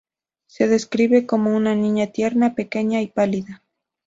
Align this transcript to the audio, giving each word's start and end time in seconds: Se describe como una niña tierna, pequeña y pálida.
Se 0.47 0.67
describe 0.67 1.27
como 1.27 1.55
una 1.55 1.75
niña 1.75 2.07
tierna, 2.07 2.55
pequeña 2.55 3.03
y 3.03 3.07
pálida. 3.09 3.61